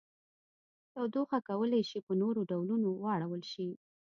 [0.93, 3.69] تودوخه کولی شي په نورو ډولونو واړول شي.